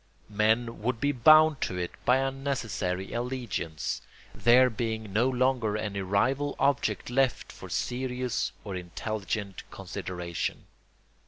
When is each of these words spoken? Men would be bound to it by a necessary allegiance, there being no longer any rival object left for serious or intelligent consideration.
Men 0.31 0.81
would 0.81 0.99
be 0.99 1.11
bound 1.11 1.61
to 1.61 1.77
it 1.77 1.91
by 2.05 2.17
a 2.17 2.31
necessary 2.31 3.13
allegiance, 3.13 4.01
there 4.33 4.67
being 4.71 5.13
no 5.13 5.29
longer 5.29 5.77
any 5.77 6.01
rival 6.01 6.55
object 6.57 7.11
left 7.11 7.51
for 7.51 7.69
serious 7.69 8.51
or 8.63 8.75
intelligent 8.75 9.61
consideration. 9.69 10.65